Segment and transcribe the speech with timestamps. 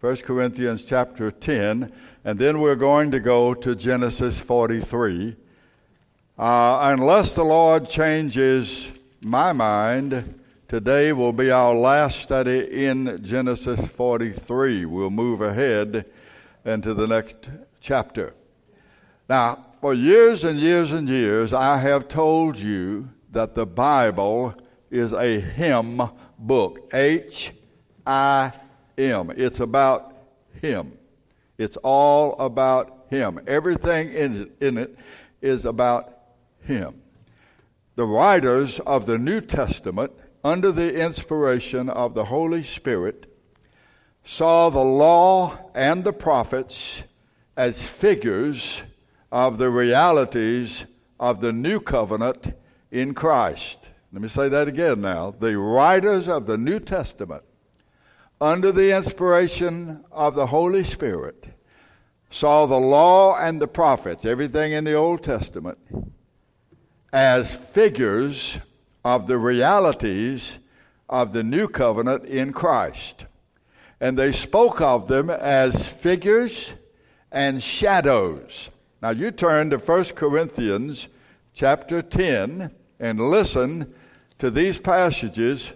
[0.00, 1.92] 1 Corinthians chapter 10,
[2.24, 5.36] and then we're going to go to Genesis 43.
[6.38, 8.88] Uh, unless the Lord changes
[9.20, 14.86] my mind, today will be our last study in Genesis 43.
[14.86, 16.06] We'll move ahead
[16.64, 17.50] into the next
[17.82, 18.32] chapter.
[19.28, 24.54] Now, for years and years and years, I have told you that the Bible
[24.90, 26.00] is a Him
[26.38, 26.88] book.
[26.94, 27.52] H
[28.06, 28.52] I
[29.00, 29.32] M.
[29.36, 30.14] It's about
[30.60, 30.98] Him.
[31.58, 33.40] It's all about Him.
[33.46, 34.96] Everything in in it
[35.40, 36.18] is about
[36.62, 37.00] Him.
[37.96, 40.12] The writers of the New Testament,
[40.44, 43.26] under the inspiration of the Holy Spirit,
[44.24, 47.02] saw the law and the prophets
[47.56, 48.82] as figures
[49.32, 50.86] of the realities
[51.18, 52.54] of the new covenant
[52.90, 53.78] in Christ.
[54.12, 55.34] Let me say that again now.
[55.38, 57.42] The writers of the New Testament,
[58.40, 61.46] under the inspiration of the Holy Spirit,
[62.30, 65.78] saw the law and the prophets, everything in the Old Testament,
[67.12, 68.58] as figures
[69.04, 70.58] of the realities
[71.08, 73.26] of the new covenant in Christ.
[74.00, 76.70] And they spoke of them as figures
[77.30, 78.70] and shadows.
[79.02, 81.08] Now you turn to 1 Corinthians
[81.52, 83.92] chapter 10 and listen
[84.38, 85.72] to these passages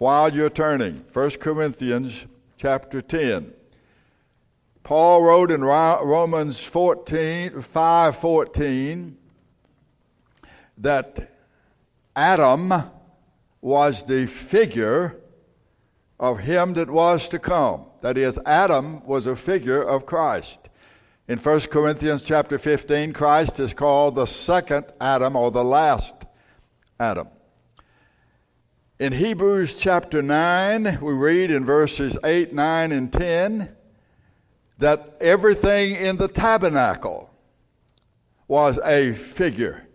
[0.00, 1.04] while you're turning.
[1.12, 2.24] 1 Corinthians
[2.56, 3.52] chapter 10.
[4.82, 9.16] Paul wrote in Romans 14, 5:14
[10.78, 11.30] that
[12.16, 12.90] Adam
[13.60, 15.16] was the figure
[16.18, 17.84] of him that was to come.
[18.00, 20.60] That is, Adam was a figure of Christ.
[21.28, 26.14] In 1 Corinthians chapter 15, Christ is called the second Adam or the last
[26.98, 27.28] Adam.
[29.00, 33.74] In Hebrews chapter 9, we read in verses 8, 9, and 10
[34.76, 37.30] that everything in the tabernacle
[38.46, 39.88] was a figure.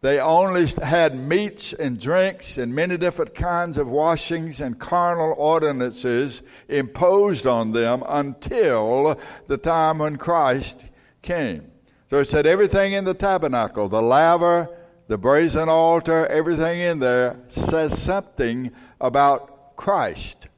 [0.00, 6.42] They only had meats and drinks and many different kinds of washings and carnal ordinances
[6.68, 10.78] imposed on them until the time when Christ
[11.22, 11.70] came.
[12.10, 14.68] So it said everything in the tabernacle, the laver,
[15.08, 20.48] the brazen altar, everything in there says something about Christ.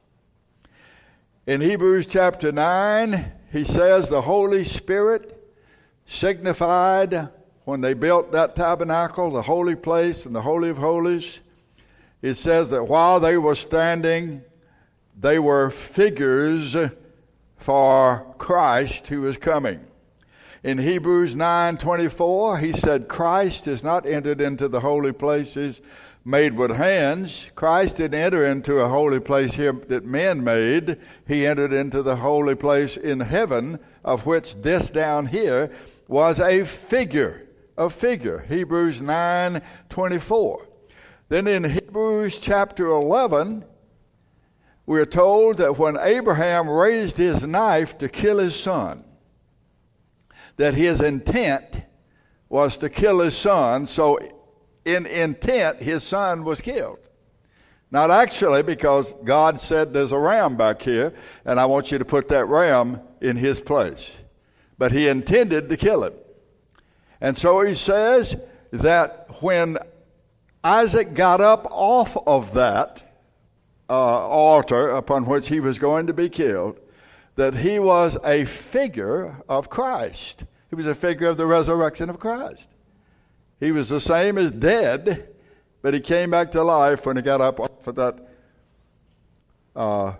[1.45, 5.35] In Hebrews chapter 9, he says the Holy Spirit
[6.05, 7.29] signified
[7.65, 11.39] when they built that tabernacle, the holy place and the Holy of Holies.
[12.21, 14.41] It says that while they were standing,
[15.19, 16.75] they were figures
[17.57, 19.85] for Christ who was coming.
[20.63, 25.79] In Hebrews 9:24, he said Christ is not entered into the holy places
[26.25, 27.45] made with hands.
[27.55, 30.97] Christ didn't enter into a holy place here that men made.
[31.25, 35.71] He entered into the holy place in heaven, of which this down here
[36.09, 37.47] was a figure,
[37.77, 38.45] a figure.
[38.49, 40.67] Hebrews 9:24.
[41.29, 43.63] Then in Hebrews chapter 11,
[44.85, 49.05] we're told that when Abraham raised his knife to kill his son,
[50.59, 51.83] that his intent
[52.49, 54.19] was to kill his son, so
[54.83, 56.99] in intent, his son was killed.
[57.91, 61.13] Not actually, because God said there's a ram back here,
[61.45, 64.11] and I want you to put that ram in his place.
[64.77, 66.13] But he intended to kill him.
[67.21, 68.35] And so he says
[68.71, 69.77] that when
[70.61, 73.01] Isaac got up off of that
[73.89, 76.81] uh, altar upon which he was going to be killed,
[77.39, 80.43] that he was a figure of Christ.
[80.69, 82.67] He was a figure of the resurrection of Christ.
[83.61, 85.29] He was the same as dead,
[85.81, 88.27] but he came back to life when he got up off of that
[89.73, 90.15] uh,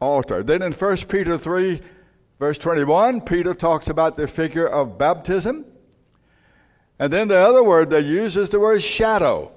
[0.00, 0.42] altar.
[0.42, 1.80] Then in 1 Peter 3,
[2.38, 5.64] verse 21, Peter talks about the figure of baptism.
[6.98, 9.50] And then the other word they use is the word shadow.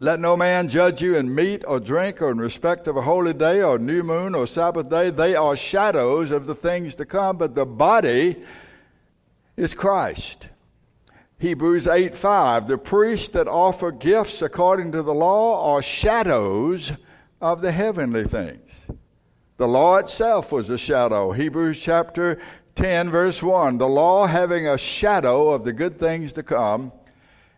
[0.00, 3.32] Let no man judge you in meat or drink or in respect of a holy
[3.32, 5.10] day or new moon or Sabbath day.
[5.10, 8.36] They are shadows of the things to come, but the body
[9.56, 10.46] is Christ.
[11.40, 12.68] Hebrews 8 5.
[12.68, 16.92] The priests that offer gifts according to the law are shadows
[17.40, 18.70] of the heavenly things.
[19.56, 21.32] The law itself was a shadow.
[21.32, 22.38] Hebrews chapter
[22.76, 23.78] 10, verse 1.
[23.78, 26.92] The law having a shadow of the good things to come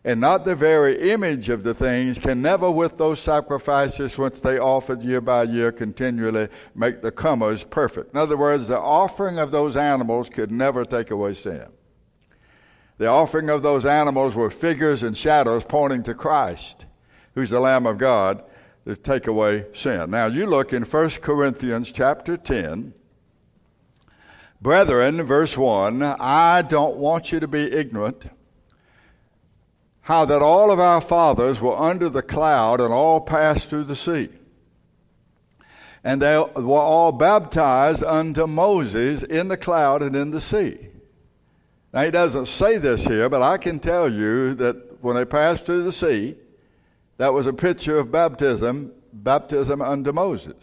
[0.04, 4.58] and not the very image of the things, can never, with those sacrifices which they
[4.58, 8.14] offered year by year continually, make the comers perfect.
[8.14, 11.66] In other words, the offering of those animals could never take away sin.
[12.96, 16.86] The offering of those animals were figures and shadows pointing to Christ,
[17.34, 18.42] who's the Lamb of God
[18.86, 20.10] to take away sin.
[20.10, 22.94] Now you look in 1 Corinthians chapter 10.
[24.62, 28.26] Brethren, verse 1, I don't want you to be ignorant
[30.10, 33.94] how that all of our fathers were under the cloud and all passed through the
[33.94, 34.28] sea.
[36.02, 40.88] And they were all baptized unto Moses in the cloud and in the sea.
[41.94, 45.64] Now, he doesn't say this here, but I can tell you that when they passed
[45.64, 46.34] through the sea,
[47.18, 50.56] that was a picture of baptism, baptism unto Moses.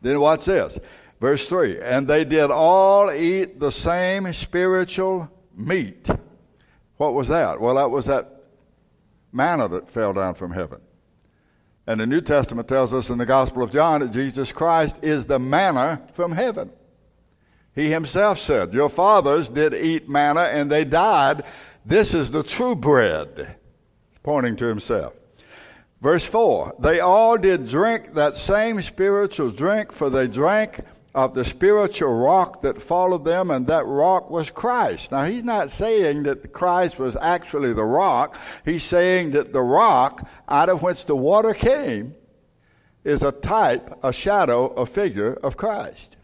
[0.00, 0.78] Then watch this.
[1.20, 6.08] Verse 3 And they did all eat the same spiritual meat.
[7.02, 7.60] What was that?
[7.60, 8.30] Well, that was that
[9.32, 10.80] manna that fell down from heaven.
[11.88, 15.24] And the New Testament tells us in the Gospel of John that Jesus Christ is
[15.24, 16.70] the manna from heaven.
[17.74, 21.42] He himself said, Your fathers did eat manna and they died.
[21.84, 23.56] This is the true bread,
[24.22, 25.12] pointing to himself.
[26.00, 30.84] Verse 4 They all did drink that same spiritual drink, for they drank
[31.14, 35.12] of the spiritual rock that followed them, and that rock was Christ.
[35.12, 38.38] Now, he's not saying that Christ was actually the rock.
[38.64, 42.14] He's saying that the rock out of which the water came
[43.04, 46.16] is a type, a shadow, a figure of Christ,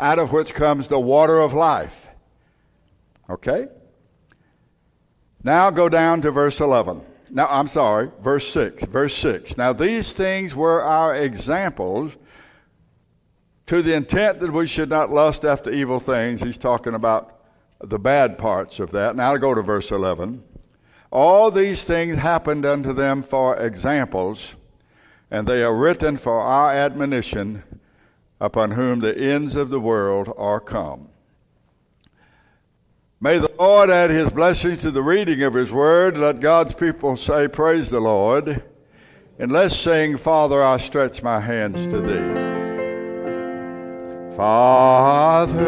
[0.00, 2.08] out of which comes the water of life.
[3.28, 3.68] Okay?
[5.44, 7.02] Now go down to verse 11.
[7.32, 8.84] Now, I'm sorry, verse 6.
[8.84, 9.56] Verse 6.
[9.56, 12.12] Now, these things were our examples
[13.70, 16.40] to the intent that we should not lust after evil things.
[16.40, 17.40] He's talking about
[17.80, 19.14] the bad parts of that.
[19.14, 20.42] Now, to go to verse 11.
[21.12, 24.56] All these things happened unto them for examples,
[25.30, 27.62] and they are written for our admonition,
[28.40, 31.08] upon whom the ends of the world are come.
[33.20, 36.16] May the Lord add his blessings to the reading of his word.
[36.16, 38.64] Let God's people say, Praise the Lord.
[39.38, 42.69] And let's sing, Father, I stretch my hands to thee.
[44.36, 45.60] Father,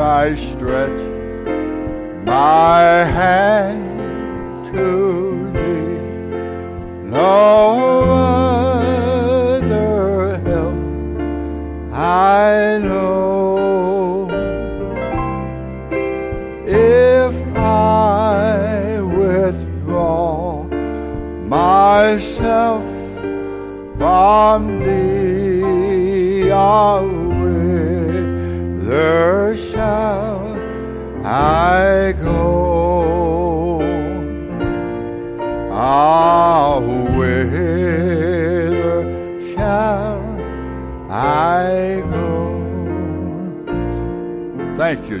[0.00, 1.00] I stretch
[2.26, 5.47] my hand to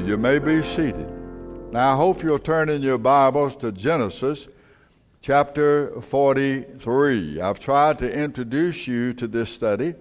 [0.08, 0.16] you.
[0.16, 1.06] May be seated.
[1.70, 4.48] Now, I hope you'll turn in your Bibles to Genesis
[5.20, 7.42] chapter 43.
[7.42, 9.94] I've tried to introduce you to this study,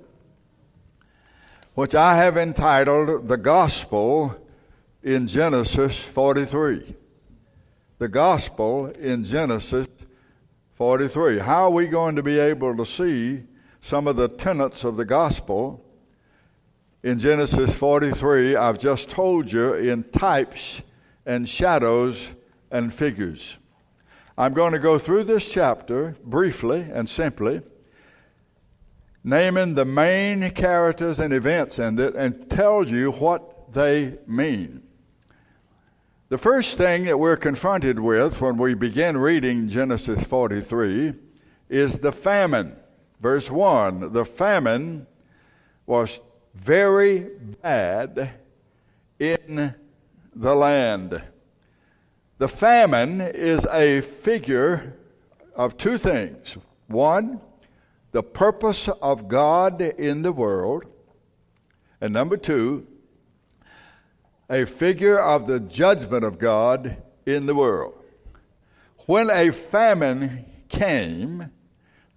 [1.73, 4.33] which I have entitled The Gospel
[5.03, 6.95] in Genesis 43.
[7.97, 9.89] The Gospel in Genesis
[10.75, 11.39] 43.
[11.39, 13.43] How are we going to be able to see
[13.81, 15.83] some of the tenets of the Gospel
[17.03, 18.55] in Genesis 43?
[18.55, 20.81] I've just told you in types
[21.25, 22.19] and shadows
[22.71, 23.57] and figures.
[24.37, 27.61] I'm going to go through this chapter briefly and simply,
[29.23, 34.83] naming the main characters and events in it and tell you what they mean.
[36.29, 41.13] The first thing that we're confronted with when we begin reading Genesis 43
[41.69, 42.75] is the famine.
[43.21, 45.07] Verse 1 The famine
[45.85, 46.19] was
[46.57, 47.27] very
[47.61, 48.31] bad
[49.19, 49.73] in
[50.35, 51.21] the land.
[52.37, 54.93] The famine is a figure
[55.55, 56.57] of two things.
[56.87, 57.41] One,
[58.11, 60.85] the purpose of God in the world.
[61.99, 62.85] And number two,
[64.49, 67.95] a figure of the judgment of God in the world.
[69.05, 71.51] When a famine came,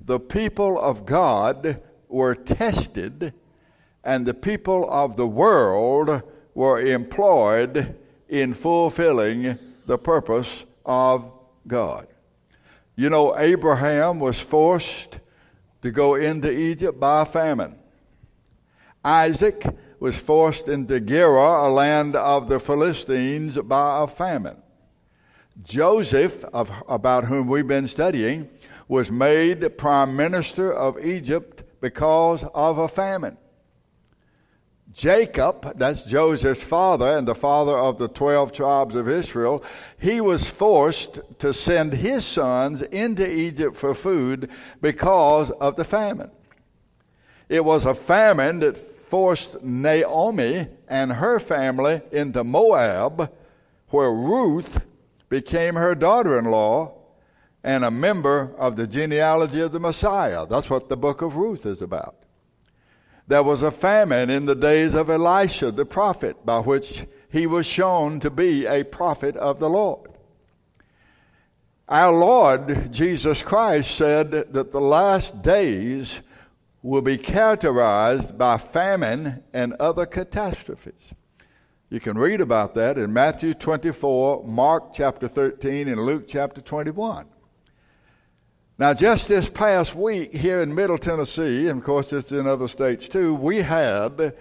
[0.00, 3.32] the people of God were tested,
[4.04, 6.22] and the people of the world
[6.54, 7.96] were employed
[8.28, 11.30] in fulfilling the purpose of
[11.66, 12.06] God.
[12.96, 15.18] You know, Abraham was forced
[15.82, 17.76] to go into Egypt by famine.
[19.04, 19.64] Isaac
[19.98, 24.56] was forced into Gerar, a land of the Philistines, by a famine.
[25.62, 28.48] Joseph, of, about whom we've been studying,
[28.88, 33.36] was made prime minister of Egypt because of a famine.
[34.92, 39.62] Jacob, that's Joseph's father and the father of the 12 tribes of Israel,
[39.98, 46.30] he was forced to send his sons into Egypt for food because of the famine.
[47.48, 48.76] It was a famine that
[49.08, 53.32] forced Naomi and her family into Moab,
[53.88, 54.80] where Ruth
[55.28, 56.94] became her daughter in law
[57.62, 60.46] and a member of the genealogy of the Messiah.
[60.46, 62.19] That's what the book of Ruth is about.
[63.30, 67.64] There was a famine in the days of Elisha the prophet, by which he was
[67.64, 70.10] shown to be a prophet of the Lord.
[71.88, 76.22] Our Lord Jesus Christ said that the last days
[76.82, 81.12] will be characterized by famine and other catastrophes.
[81.88, 87.26] You can read about that in Matthew 24, Mark chapter 13, and Luke chapter 21.
[88.80, 92.66] Now, just this past week here in Middle Tennessee, and of course it's in other
[92.66, 94.34] states too, we had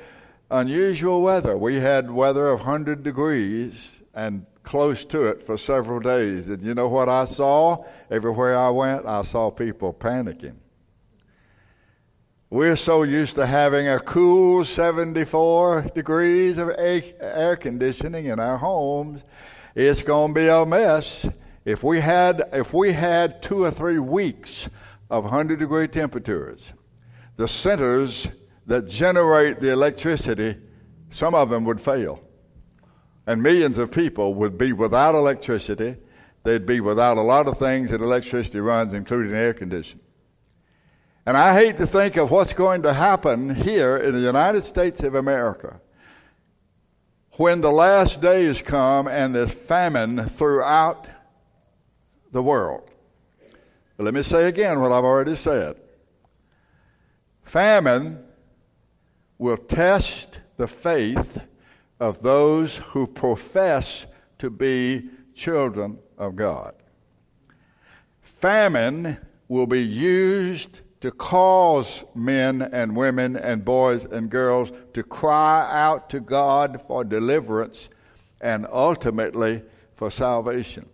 [0.50, 1.58] unusual weather.
[1.58, 6.48] We had weather of 100 degrees and close to it for several days.
[6.48, 7.84] And you know what I saw?
[8.10, 10.56] Everywhere I went, I saw people panicking.
[12.50, 19.22] We're so used to having a cool 74 degrees of air conditioning in our homes.
[19.76, 21.28] It's going to be a mess
[21.66, 24.70] if we had, if we had two or three weeks
[25.10, 26.62] of 100 degree temperatures,
[27.38, 28.28] the centers
[28.66, 30.58] that generate the electricity,
[31.10, 32.22] some of them would fail.
[33.28, 35.98] And millions of people would be without electricity.
[36.44, 40.04] They'd be without a lot of things that electricity runs, including air conditioning.
[41.26, 45.04] And I hate to think of what's going to happen here in the United States
[45.04, 45.80] of America
[47.34, 51.08] when the last days come and there's famine throughout
[52.32, 52.90] the world.
[53.98, 55.76] But let me say again what I've already said.
[57.44, 58.24] Famine
[59.38, 61.42] will test the faith
[62.00, 64.06] of those who profess
[64.38, 66.76] to be children of God.
[68.22, 69.18] Famine
[69.48, 76.10] will be used to cause men and women and boys and girls to cry out
[76.10, 77.90] to God for deliverance
[78.42, 79.62] and ultimately
[79.96, 80.88] for salvation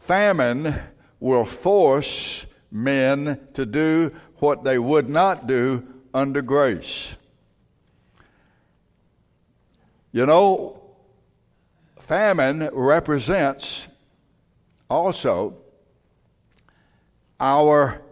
[0.00, 0.74] famine
[1.20, 7.14] will force men to do what they would not do under grace.
[10.12, 10.82] You know,
[12.00, 13.86] famine represents
[14.88, 15.56] also
[17.38, 18.02] our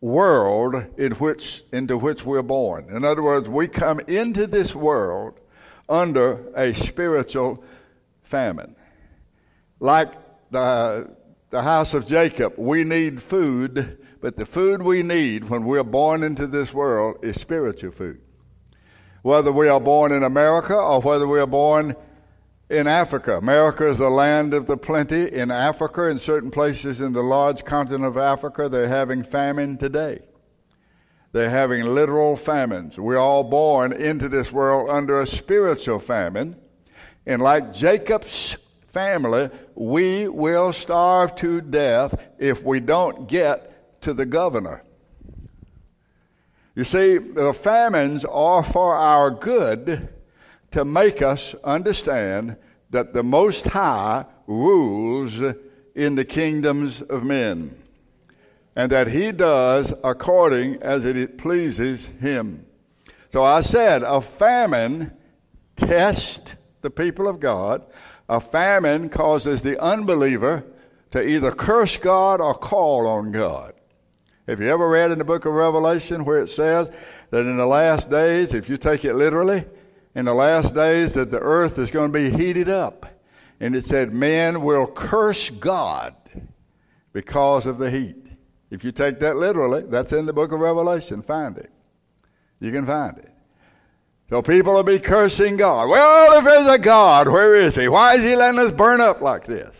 [0.00, 2.88] world in which, into which we're born.
[2.90, 5.38] In other words, we come into this world
[5.88, 7.62] under a spiritual
[8.22, 8.76] famine.
[9.80, 10.21] Like
[10.52, 11.10] the,
[11.50, 16.22] the house of Jacob, we need food, but the food we need when we're born
[16.22, 18.20] into this world is spiritual food.
[19.22, 21.96] Whether we are born in America or whether we are born
[22.70, 23.36] in Africa.
[23.36, 25.30] America is the land of the plenty.
[25.30, 30.20] In Africa, in certain places in the large continent of Africa, they're having famine today.
[31.32, 32.98] They're having literal famines.
[32.98, 36.56] We're all born into this world under a spiritual famine.
[37.26, 38.56] And like Jacob's
[38.92, 44.84] family, we will starve to death if we don't get to the governor.
[46.74, 50.08] You see, the famines are for our good
[50.70, 52.56] to make us understand
[52.90, 55.34] that the Most High rules
[55.94, 57.76] in the kingdoms of men,
[58.74, 62.64] and that He does according as it pleases Him.
[63.32, 65.12] So I said, a famine
[65.76, 67.84] tests the people of God
[68.32, 70.64] a famine causes the unbeliever
[71.10, 73.74] to either curse God or call on God.
[74.48, 76.88] Have you ever read in the book of Revelation where it says
[77.28, 79.66] that in the last days, if you take it literally,
[80.14, 83.04] in the last days that the earth is going to be heated up?
[83.60, 86.14] And it said, men will curse God
[87.12, 88.16] because of the heat.
[88.70, 91.20] If you take that literally, that's in the book of Revelation.
[91.20, 91.70] Find it.
[92.60, 93.31] You can find it.
[94.32, 95.90] So people will be cursing God.
[95.90, 97.86] Well, if there's a God, where is He?
[97.86, 99.76] Why is He letting us burn up like this?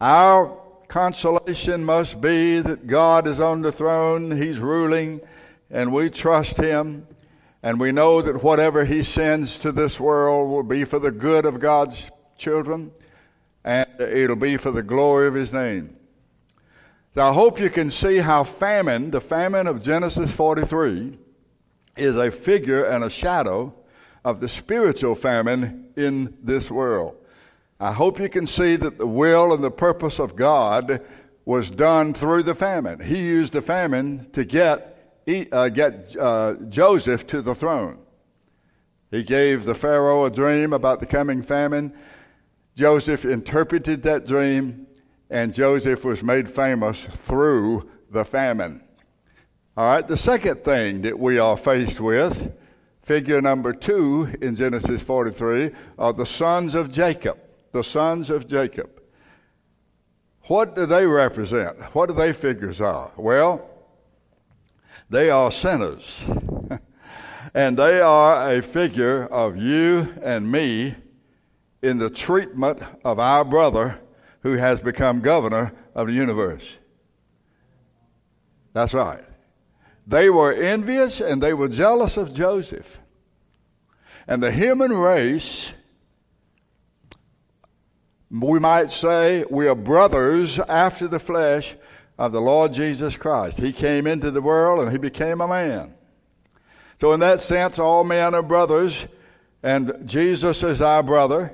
[0.00, 5.20] Our consolation must be that God is on the throne, He's ruling,
[5.68, 7.08] and we trust Him.
[7.64, 11.44] And we know that whatever He sends to this world will be for the good
[11.44, 12.92] of God's children,
[13.64, 15.96] and it'll be for the glory of His name.
[17.16, 21.18] So I hope you can see how famine, the famine of Genesis 43,
[21.96, 23.74] is a figure and a shadow
[24.24, 27.16] of the spiritual famine in this world.
[27.80, 31.02] I hope you can see that the will and the purpose of God
[31.44, 33.00] was done through the famine.
[33.00, 34.88] He used the famine to get
[35.52, 37.98] uh, get uh, Joseph to the throne.
[39.10, 41.92] He gave the Pharaoh a dream about the coming famine.
[42.76, 44.86] Joseph interpreted that dream,
[45.30, 48.81] and Joseph was made famous through the famine.
[49.74, 52.52] All right, the second thing that we are faced with,
[53.00, 57.38] figure number two in Genesis 43, are the sons of Jacob.
[57.72, 59.00] The sons of Jacob.
[60.42, 61.80] What do they represent?
[61.94, 63.12] What do they figures are?
[63.16, 63.66] Well,
[65.08, 66.20] they are sinners.
[67.54, 70.96] and they are a figure of you and me
[71.80, 73.98] in the treatment of our brother
[74.40, 76.76] who has become governor of the universe.
[78.74, 79.24] That's right.
[80.06, 82.98] They were envious and they were jealous of Joseph.
[84.26, 85.72] And the human race,
[88.30, 91.74] we might say, we are brothers after the flesh
[92.18, 93.58] of the Lord Jesus Christ.
[93.58, 95.94] He came into the world and he became a man.
[97.00, 99.08] So, in that sense, all men are brothers,
[99.60, 101.52] and Jesus is our brother.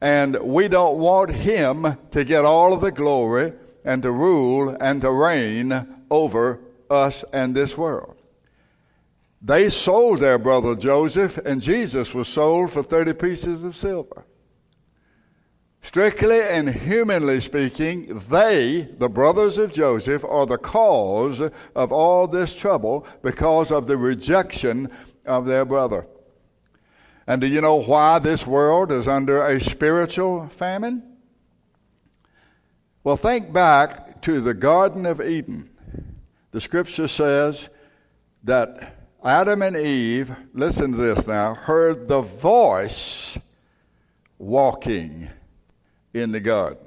[0.00, 3.52] And we don't want him to get all of the glory
[3.84, 6.58] and to rule and to reign over
[6.94, 8.16] us and this world.
[9.42, 14.24] They sold their brother Joseph, and Jesus was sold for 30 pieces of silver.
[15.82, 21.42] Strictly and humanly speaking, they, the brothers of Joseph, are the cause
[21.76, 24.90] of all this trouble because of the rejection
[25.26, 26.06] of their brother.
[27.26, 31.02] And do you know why this world is under a spiritual famine?
[33.02, 35.68] Well, think back to the Garden of Eden.
[36.54, 37.68] The scripture says
[38.44, 38.94] that
[39.24, 43.36] Adam and Eve, listen to this now, heard the voice
[44.38, 45.28] walking
[46.12, 46.86] in the garden.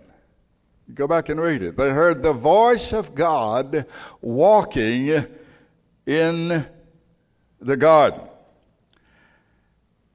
[0.93, 1.75] Go back and read it.
[1.75, 3.85] They heard the voice of God
[4.21, 5.25] walking
[6.05, 6.65] in
[7.59, 8.21] the garden.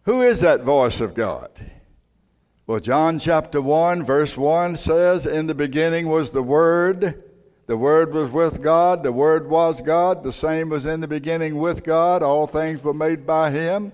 [0.04, 1.50] Who is that voice of God?
[2.66, 7.22] Well, John chapter 1, verse 1 says, In the beginning was the Word.
[7.72, 9.02] The Word was with God.
[9.02, 10.22] The Word was God.
[10.22, 12.22] The same was in the beginning with God.
[12.22, 13.92] All things were made by Him.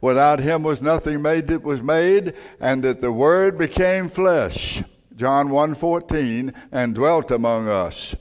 [0.00, 4.82] Without him was nothing made that was made, and that the word became flesh.
[5.14, 8.16] John 1:14 and dwelt among us.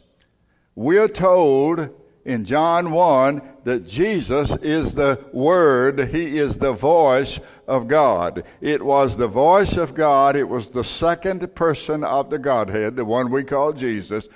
[0.75, 1.88] We are told
[2.25, 8.43] in John 1 that Jesus is the Word, He is the voice of God.
[8.60, 13.05] It was the voice of God, it was the second person of the Godhead, the
[13.05, 14.27] one we call Jesus,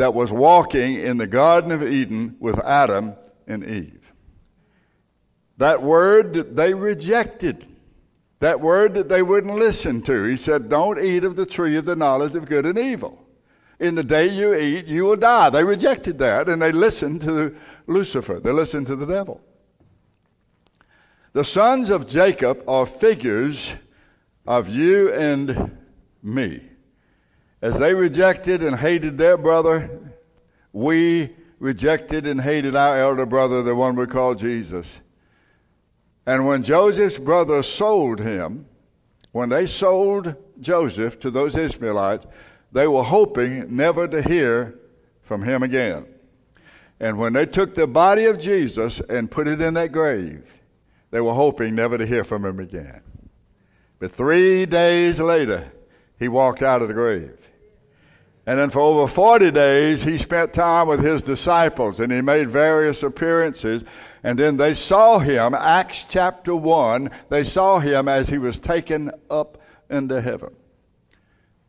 [0.00, 3.12] that was walking in the Garden of Eden with Adam
[3.46, 4.00] and Eve.
[5.58, 7.66] That word that they rejected.
[8.38, 10.24] That word that they wouldn't listen to.
[10.24, 13.22] He said, Don't eat of the tree of the knowledge of good and evil.
[13.78, 15.50] In the day you eat, you will die.
[15.50, 17.54] They rejected that and they listened to
[17.86, 18.40] Lucifer.
[18.40, 19.42] They listened to the devil.
[21.34, 23.74] The sons of Jacob are figures
[24.46, 25.76] of you and
[26.22, 26.69] me.
[27.62, 29.90] As they rejected and hated their brother,
[30.72, 34.86] we rejected and hated our elder brother, the one we call Jesus.
[36.26, 38.66] And when Joseph's brothers sold him,
[39.32, 42.26] when they sold Joseph to those Ishmaelites,
[42.72, 44.78] they were hoping never to hear
[45.22, 46.06] from him again.
[46.98, 50.44] And when they took the body of Jesus and put it in that grave,
[51.10, 53.02] they were hoping never to hear from him again.
[53.98, 55.70] But three days later,
[56.18, 57.39] he walked out of the grave.
[58.50, 62.50] And then for over 40 days, he spent time with his disciples and he made
[62.50, 63.84] various appearances.
[64.24, 69.12] And then they saw him, Acts chapter 1, they saw him as he was taken
[69.30, 69.58] up
[69.88, 70.52] into heaven.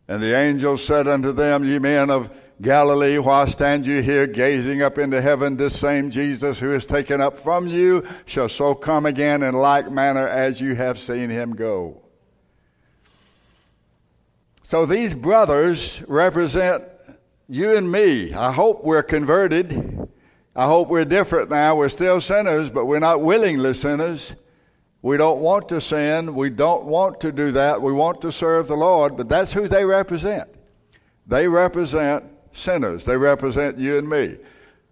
[0.08, 2.32] And the angel said unto them, Ye men of
[2.64, 5.58] Galilee, why stand you here gazing up into heaven?
[5.58, 9.92] This same Jesus who is taken up from you shall so come again in like
[9.92, 12.01] manner as you have seen him go.
[14.72, 16.86] So these brothers represent
[17.50, 18.34] you and me.
[18.34, 20.08] I hope we're converted.
[20.56, 21.76] I hope we're different now.
[21.76, 24.34] We're still sinners, but we're not willingly sinners.
[25.02, 26.34] We don't want to sin.
[26.36, 27.82] We don't want to do that.
[27.82, 30.48] We want to serve the Lord, but that's who they represent.
[31.28, 33.04] They represent sinners.
[33.04, 34.38] They represent you and me.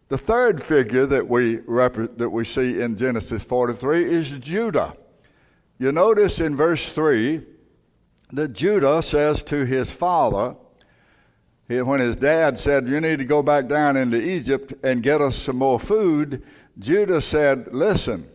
[0.10, 4.98] The third figure that we, rep- that we see in Genesis 43 is Judah.
[5.78, 7.46] You notice in verse 3
[8.32, 10.56] that Judah says to his father,
[11.68, 15.36] when his dad said, You need to go back down into Egypt and get us
[15.36, 16.44] some more food,
[16.80, 18.28] Judah said, Listen,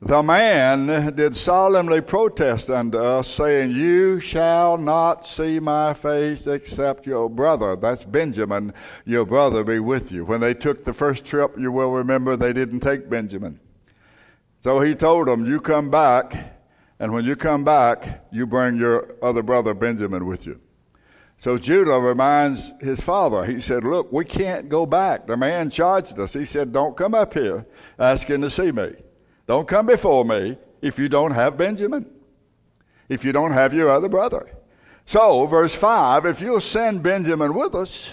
[0.00, 7.06] The man did solemnly protest unto us, saying, You shall not see my face except
[7.06, 8.72] your brother, that's Benjamin,
[9.04, 10.24] your brother be with you.
[10.24, 13.60] When they took the first trip, you will remember they didn't take Benjamin.
[14.60, 16.51] So he told them, You come back,
[17.02, 20.60] and when you come back, you bring your other brother Benjamin with you.
[21.36, 23.44] So Judah reminds his father.
[23.44, 25.26] He said, Look, we can't go back.
[25.26, 26.32] The man charged us.
[26.32, 27.66] He said, Don't come up here
[27.98, 28.92] asking to see me.
[29.48, 32.08] Don't come before me if you don't have Benjamin,
[33.08, 34.48] if you don't have your other brother.
[35.04, 38.10] So, verse 5 if you'll send Benjamin with us,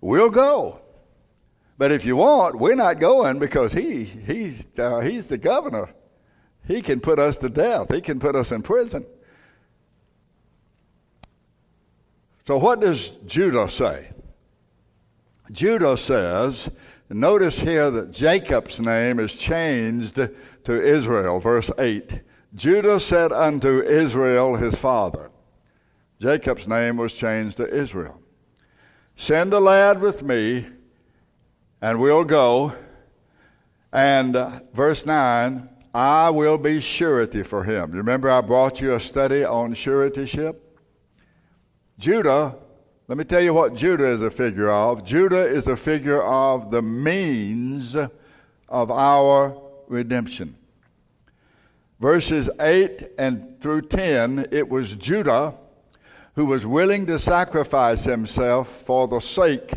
[0.00, 0.80] we'll go.
[1.76, 5.90] But if you want, we're not going because he, he's, uh, he's the governor.
[6.68, 9.06] He can put us to death, he can put us in prison.
[12.46, 14.10] So, what does Judah say?
[15.50, 16.68] Judah says,
[17.08, 22.20] Notice here that Jacob's name is changed to Israel, verse 8.
[22.54, 25.30] Judah said unto Israel his father,
[26.20, 28.20] Jacob's name was changed to Israel.
[29.16, 30.66] Send a lad with me,
[31.80, 32.74] and we'll go.
[33.90, 37.90] And uh, verse 9, I will be surety for him.
[37.90, 40.78] Remember I brought you a study on suretyship?
[41.98, 42.54] Judah
[43.08, 45.02] let me tell you what Judah is a figure of.
[45.02, 50.54] Judah is a figure of the means of our redemption.
[52.00, 55.54] Verses 8 and through 10, it was Judah
[56.34, 59.72] who was willing to sacrifice himself for the sake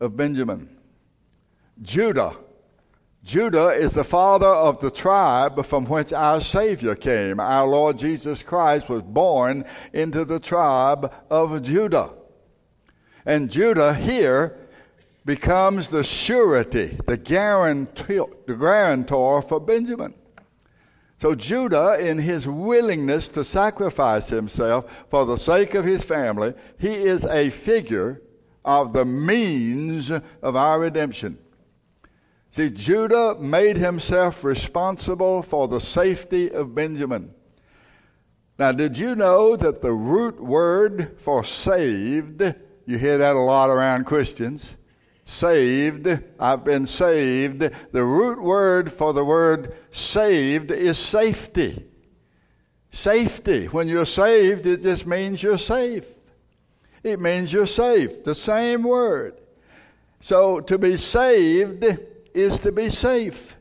[0.00, 0.74] of Benjamin.
[1.82, 2.34] Judah.
[3.30, 7.38] Judah is the father of the tribe from which our Savior came.
[7.38, 12.10] Our Lord Jesus Christ was born into the tribe of Judah.
[13.24, 14.58] And Judah here
[15.24, 20.12] becomes the surety, the guarantor, the guarantor for Benjamin.
[21.22, 26.94] So Judah, in his willingness to sacrifice himself for the sake of his family, he
[26.94, 28.22] is a figure
[28.64, 31.38] of the means of our redemption.
[32.52, 37.32] See, Judah made himself responsible for the safety of Benjamin.
[38.58, 42.54] Now, did you know that the root word for saved
[42.90, 44.74] you hear that a lot around Christians.
[45.24, 46.08] Saved,
[46.40, 47.70] I've been saved.
[47.92, 51.86] The root word for the word saved is safety.
[52.90, 53.66] Safety.
[53.66, 56.04] When you're saved, it just means you're safe.
[57.04, 58.24] It means you're safe.
[58.24, 59.40] The same word.
[60.20, 61.84] So to be saved
[62.34, 63.56] is to be safe.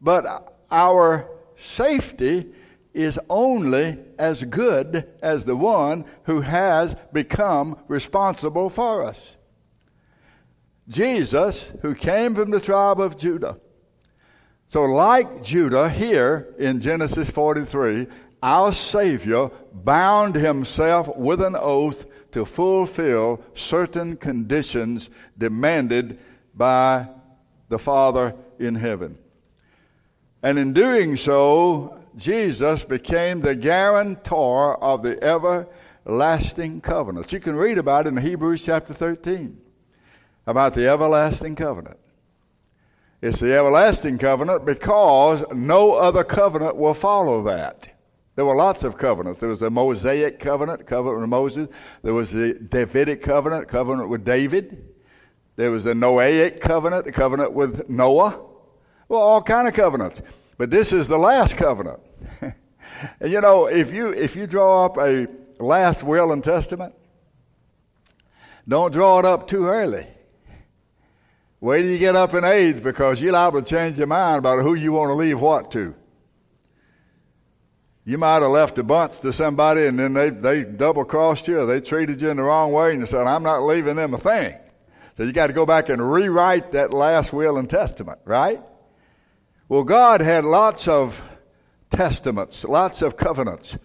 [0.00, 2.46] But our safety
[2.94, 9.18] is only as good as the one who has become responsible for us.
[10.88, 13.58] Jesus, who came from the tribe of Judah.
[14.66, 18.06] So, like Judah, here in Genesis 43,
[18.42, 26.18] our Savior bound himself with an oath to fulfill certain conditions demanded
[26.54, 27.08] by
[27.68, 29.18] the Father in heaven.
[30.42, 37.32] And in doing so, Jesus became the guarantor of the everlasting covenant.
[37.32, 39.58] You can read about it in Hebrews chapter 13
[40.46, 41.98] about the everlasting covenant.
[43.20, 47.88] It's the everlasting covenant because no other covenant will follow that.
[48.36, 49.40] There were lots of covenants.
[49.40, 51.68] There was the Mosaic covenant, covenant with Moses.
[52.02, 54.94] There was the Davidic covenant, covenant with David.
[55.58, 58.40] There was the Noahic covenant, the covenant with Noah.
[59.08, 60.22] Well, all kind of covenants.
[60.56, 61.98] But this is the last covenant.
[62.40, 62.54] and
[63.32, 65.26] you know, if you if you draw up a
[65.58, 66.94] last will and testament,
[68.68, 70.06] don't draw it up too early.
[71.60, 74.62] Wait till you get up in age because you're liable to change your mind about
[74.62, 75.92] who you want to leave what to.
[78.04, 81.58] You might have left a bunch to somebody and then they, they double crossed you
[81.58, 84.14] or they treated you in the wrong way and you said, I'm not leaving them
[84.14, 84.54] a thing.
[85.18, 88.62] So you got to go back and rewrite that last will and testament, right?
[89.68, 91.20] Well, God had lots of
[91.90, 93.76] testaments, lots of covenants.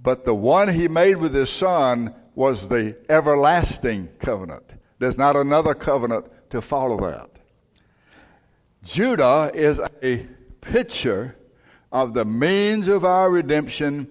[0.00, 4.62] But the one he made with his son was the everlasting covenant.
[5.00, 7.28] There's not another covenant to follow that.
[8.84, 10.28] Judah is a
[10.60, 11.34] picture
[11.90, 14.08] of the means of our redemption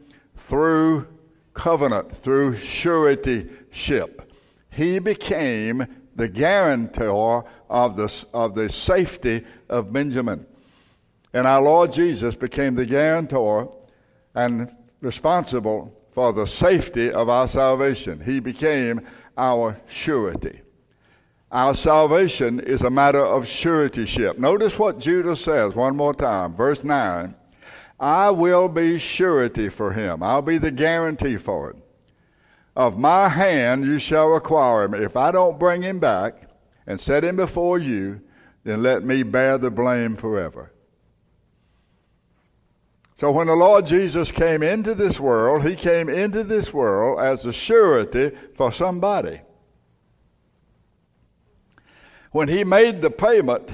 [0.49, 1.07] through
[1.53, 4.29] covenant, through suretyship.
[4.69, 10.45] He became the guarantor of the, of the safety of Benjamin.
[11.33, 13.73] And our Lord Jesus became the guarantor
[14.35, 18.19] and responsible for the safety of our salvation.
[18.19, 19.01] He became
[19.37, 20.61] our surety.
[21.51, 24.37] Our salvation is a matter of suretyship.
[24.39, 27.35] Notice what Judah says one more time, verse 9.
[27.99, 30.21] I will be surety for him.
[30.21, 31.77] I'll be the guarantee for it.
[32.77, 34.93] Of my hand you shall require him.
[34.93, 36.47] If I don't bring him back
[36.85, 38.21] and set him before you,
[38.63, 40.71] then let me bear the blame forever.
[43.15, 47.45] So when the Lord Jesus came into this world, he came into this world as
[47.45, 49.41] a surety for somebody.
[52.31, 53.71] When he made the payment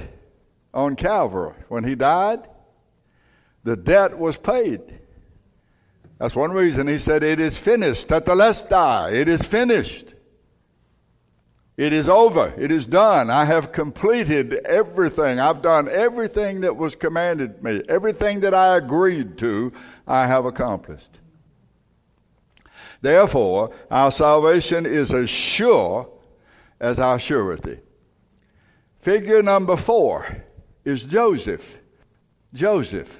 [0.72, 2.48] on Calvary, when he died,
[3.64, 4.80] the debt was paid.
[6.24, 8.08] That's one reason he said, It is finished.
[8.08, 9.12] Tetelestai.
[9.12, 10.14] It is finished.
[11.76, 12.54] It is over.
[12.56, 13.28] It is done.
[13.28, 15.38] I have completed everything.
[15.38, 17.82] I've done everything that was commanded me.
[17.90, 19.70] Everything that I agreed to,
[20.06, 21.20] I have accomplished.
[23.02, 26.08] Therefore, our salvation is as sure
[26.80, 27.80] as our surety.
[29.00, 30.42] Figure number four
[30.86, 31.80] is Joseph.
[32.54, 33.14] Joseph.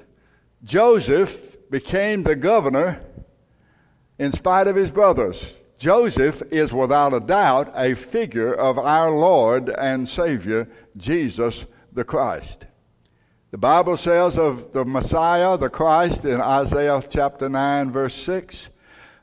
[0.63, 3.01] Joseph became the governor
[4.17, 5.57] in spite of his brothers.
[5.77, 12.67] Joseph is without a doubt a figure of our Lord and Savior, Jesus the Christ.
[13.51, 18.69] The Bible says of the Messiah, the Christ, in Isaiah chapter 9, verse 6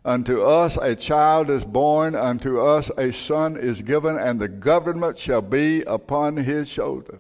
[0.05, 5.17] Unto us a child is born, unto us a son is given, and the government
[5.17, 7.19] shall be upon his shoulder.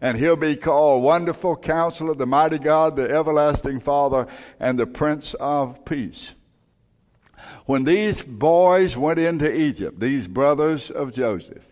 [0.00, 4.26] And he'll be called Wonderful Counselor, the Mighty God, the Everlasting Father,
[4.60, 6.34] and the Prince of Peace.
[7.66, 11.64] When these boys went into Egypt, these brothers of Joseph,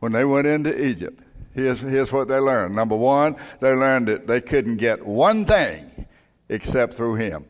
[0.00, 1.20] when they went into Egypt,
[1.54, 2.74] here's, here's what they learned.
[2.74, 6.06] Number one, they learned that they couldn't get one thing
[6.48, 7.46] except through him.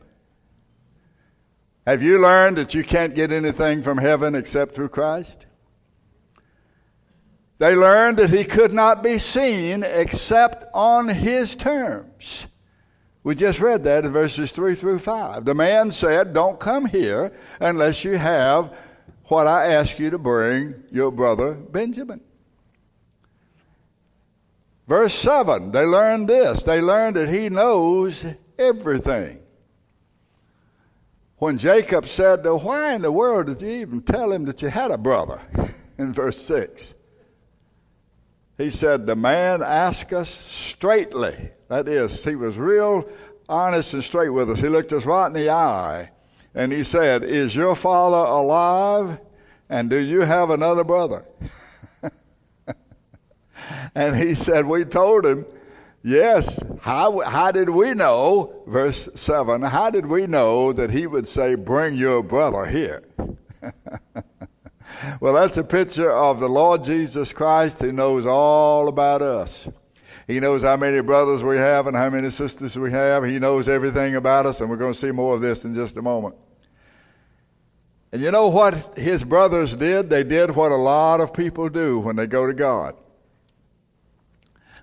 [1.85, 5.45] Have you learned that you can't get anything from heaven except through Christ?
[7.59, 12.47] They learned that he could not be seen except on his terms.
[13.23, 15.43] We just read that in verses 3 through 5.
[15.43, 18.73] The man said, Don't come here unless you have
[19.25, 22.21] what I ask you to bring your brother Benjamin.
[24.87, 26.63] Verse 7, they learned this.
[26.63, 28.25] They learned that he knows
[28.57, 29.39] everything.
[31.37, 34.91] When Jacob said, Why in the world did you even tell him that you had
[34.91, 35.41] a brother?
[35.99, 36.93] in verse 6.
[38.59, 41.49] He said, The man asked us straightly.
[41.69, 43.09] That is, he was real
[43.47, 44.59] honest and straight with us.
[44.59, 46.11] He looked us right in the eye
[46.53, 49.17] and he said, Is your father alive?
[49.69, 51.23] And do you have another brother?
[53.95, 55.45] and he said, We told him,
[56.03, 56.59] Yes.
[56.81, 61.55] How, how did we know, verse 7, how did we know that he would say,
[61.55, 63.03] Bring your brother here?
[65.19, 69.67] well, that's a picture of the Lord Jesus Christ who knows all about us.
[70.27, 73.23] He knows how many brothers we have and how many sisters we have.
[73.25, 75.97] He knows everything about us, and we're going to see more of this in just
[75.97, 76.35] a moment.
[78.11, 80.09] And you know what his brothers did?
[80.09, 82.95] They did what a lot of people do when they go to God.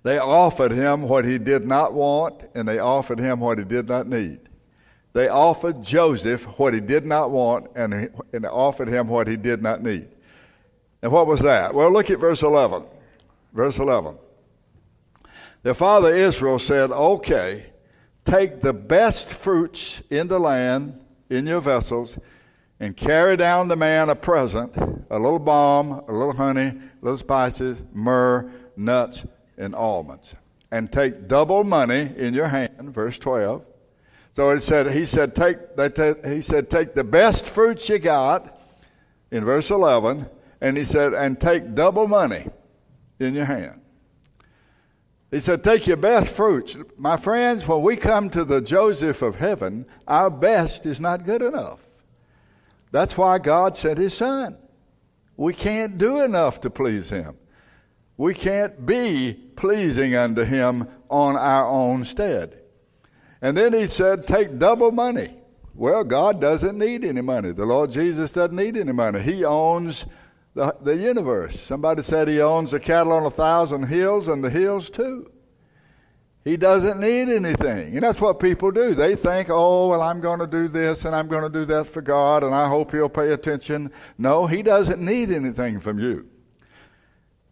[0.03, 3.89] They offered him what he did not want, and they offered him what he did
[3.89, 4.41] not need.
[5.15, 9.63] They offered Joseph what he did not want, and, and offered him what he did
[9.63, 10.09] not need.
[11.03, 11.75] And what was that?
[11.75, 12.85] Well, look at verse 11.
[13.53, 14.17] Verse 11.
[15.63, 17.67] Their father Israel said, Okay,
[18.25, 20.99] take the best fruits in the land
[21.31, 22.19] in your vessels
[22.79, 24.77] and carry down the man a present
[25.09, 29.25] a little balm, a little honey, little spices, myrrh, nuts,
[29.57, 30.27] and almonds.
[30.73, 33.65] And take double money in your hand, verse 12
[34.37, 35.57] so it said, he said, take,
[36.27, 38.61] he said, take the best fruits you got
[39.31, 40.27] in verse 11,
[40.61, 42.47] and he said, and take double money
[43.19, 43.81] in your hand.
[45.31, 46.77] He said, take your best fruits.
[46.97, 51.43] My friends, when we come to the Joseph of heaven, our best is not good
[51.43, 51.81] enough.
[52.93, 54.57] That's why God sent his son.
[55.37, 57.37] We can't do enough to please him.
[58.17, 62.63] We can't be pleasing unto him on our own stead.
[63.43, 65.37] And then he said, Take double money.
[65.75, 67.53] Well, God doesn't need any money.
[67.53, 69.21] The Lord Jesus doesn't need any money.
[69.21, 70.07] He owns
[70.57, 71.61] the, the universe.
[71.61, 75.31] Somebody said he owns the cattle on a thousand hills and the hills too.
[76.45, 77.95] He doesn't need anything.
[77.95, 78.95] And that's what people do.
[78.95, 81.89] They think, oh, well, I'm going to do this and I'm going to do that
[81.89, 83.93] for God and I hope He'll pay attention.
[84.17, 86.27] No, He doesn't need anything from you.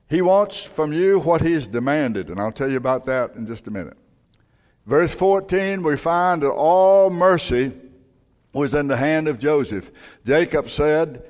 [0.09, 2.31] He wants from you what He's demanded.
[2.31, 3.99] And I'll tell you about that in just a minute.
[4.87, 7.73] Verse 14, we find that all mercy
[8.55, 9.91] was in the hand of Joseph.
[10.25, 11.23] Jacob said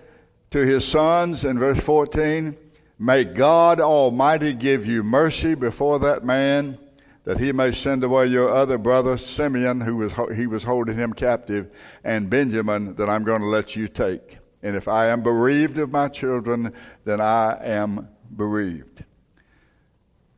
[0.54, 2.56] to his sons in verse 14,
[3.00, 6.78] May God Almighty give you mercy before that man,
[7.24, 11.12] that he may send away your other brother Simeon, who was he was holding him
[11.12, 11.72] captive,
[12.04, 14.38] and Benjamin, that I'm going to let you take.
[14.62, 16.72] And if I am bereaved of my children,
[17.04, 19.02] then I am bereaved.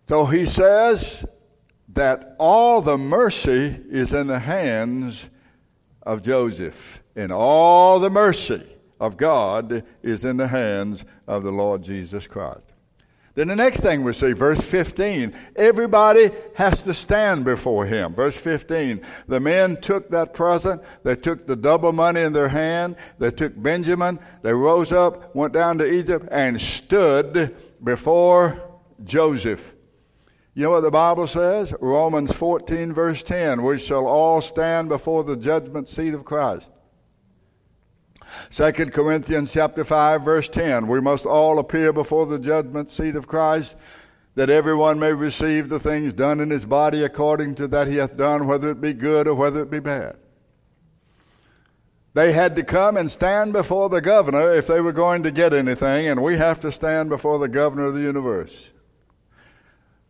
[0.08, 1.26] So he says
[1.90, 5.28] that all the mercy is in the hands
[6.04, 8.66] of Joseph, and all the mercy
[9.00, 12.62] of God is in the hands of the Lord Jesus Christ.
[13.36, 18.14] Then the next thing we see, verse 15, everybody has to stand before him.
[18.14, 22.96] Verse 15, the men took that present, they took the double money in their hand,
[23.18, 27.54] they took Benjamin, they rose up, went down to Egypt, and stood
[27.84, 28.62] before
[29.04, 29.70] Joseph.
[30.54, 31.74] You know what the Bible says?
[31.82, 36.66] Romans 14, verse 10, we shall all stand before the judgment seat of Christ.
[38.50, 43.26] 2 Corinthians chapter 5 verse 10 we must all appear before the judgment seat of
[43.26, 43.76] Christ
[44.36, 48.16] that everyone may receive the things done in his body according to that he hath
[48.16, 50.16] done whether it be good or whether it be bad.
[52.12, 55.52] They had to come and stand before the governor if they were going to get
[55.52, 58.70] anything and we have to stand before the governor of the universe.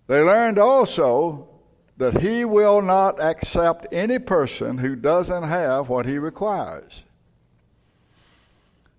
[0.09, 1.49] They learned also
[1.97, 7.05] that he will not accept any person who doesn't have what he requires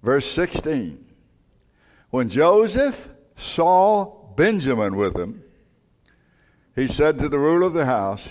[0.07, 1.05] Verse 16.
[2.11, 4.05] When Joseph saw
[4.37, 5.43] Benjamin with him,
[6.73, 8.25] he said to the ruler of the house,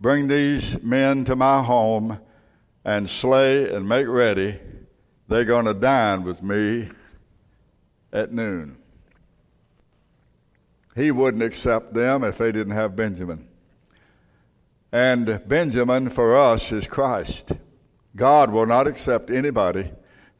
[0.00, 2.20] Bring these men to my home
[2.84, 4.60] and slay and make ready.
[5.26, 6.90] They're going to dine with me
[8.12, 8.76] at noon.
[10.94, 13.48] He wouldn't accept them if they didn't have Benjamin.
[14.92, 17.50] And Benjamin for us is Christ.
[18.14, 19.90] God will not accept anybody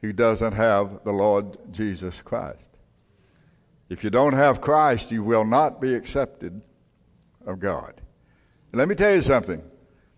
[0.02, 2.58] who doesn't have the Lord Jesus Christ.
[3.88, 6.60] If you don't have Christ, you will not be accepted
[7.46, 8.00] of God.
[8.72, 9.62] Let me tell you something.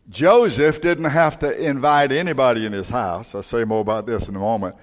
[0.09, 3.35] Joseph didn't have to invite anybody in his house.
[3.35, 4.77] I'll say more about this in a moment.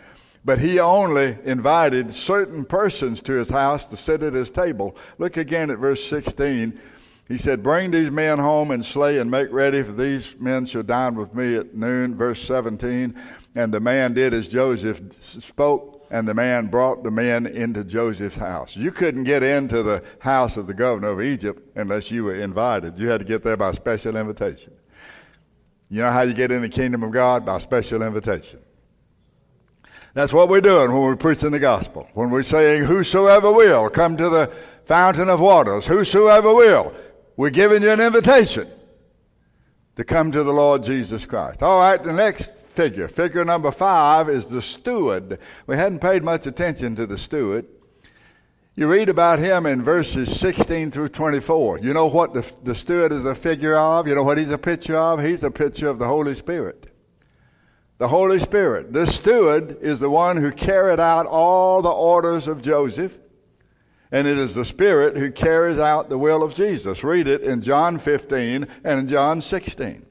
[0.44, 4.96] But he only invited certain persons to his house to sit at his table.
[5.20, 6.80] Look again at verse 16.
[7.32, 10.84] He said, Bring these men home and slay and make ready, for these men shall
[10.84, 12.14] dine with me at noon.
[12.14, 13.18] Verse 17.
[13.56, 18.36] And the man did as Joseph spoke, and the man brought the men into Joseph's
[18.36, 18.76] house.
[18.76, 23.00] You couldn't get into the house of the governor of Egypt unless you were invited.
[23.00, 24.74] You had to get there by special invitation.
[25.90, 27.46] You know how you get in the kingdom of God?
[27.46, 28.60] By special invitation.
[30.16, 32.10] That's what we're doing when we're preaching the gospel.
[32.14, 34.52] When we're saying, Whosoever will, come to the
[34.86, 35.86] fountain of waters.
[35.86, 36.94] Whosoever will.
[37.38, 38.70] We're giving you an invitation
[39.96, 41.64] to come to the Lord Jesus Christ.
[41.64, 43.08] All right, the next figure.
[43.08, 45.40] Figure number five is the steward.
[45.68, 47.66] We hadn't paid much attention to the steward.
[48.76, 51.80] You read about him in verses 16 through 24.
[51.80, 54.08] You know what the, the steward is a figure of?
[54.08, 55.22] You know what he's a picture of?
[55.22, 56.88] He's a picture of the Holy Spirit.
[57.98, 58.94] The Holy Spirit.
[58.94, 63.18] The steward is the one who carried out all the orders of Joseph,
[64.12, 67.04] and it is the Spirit who carries out the will of Jesus.
[67.04, 70.06] Read it in John 15 and in John 16.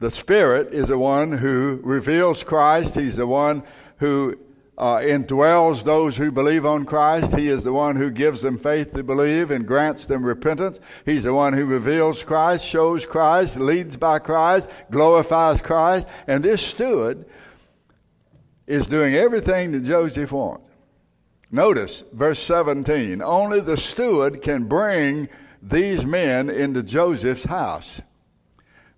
[0.00, 2.94] The Spirit is the one who reveals Christ.
[2.94, 3.62] He's the one
[3.98, 4.38] who
[4.78, 7.34] uh, indwells those who believe on Christ.
[7.34, 10.80] He is the one who gives them faith to believe and grants them repentance.
[11.04, 16.06] He's the one who reveals Christ, shows Christ, leads by Christ, glorifies Christ.
[16.26, 17.26] And this steward
[18.66, 20.71] is doing everything that Joseph wants.
[21.54, 25.28] Notice verse 17 only the steward can bring
[25.62, 28.00] these men into Joseph's house.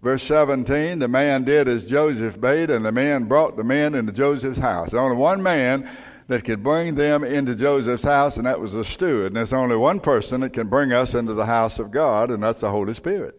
[0.01, 4.13] Verse 17, the man did as Joseph bade, and the man brought the men into
[4.13, 4.91] Joseph's house.
[4.91, 5.91] There's only one man
[6.29, 9.29] that could bring them into Joseph's house, and that was the steward.
[9.29, 12.43] And there's only one person that can bring us into the house of God, and
[12.43, 13.35] that's the Holy Spirit.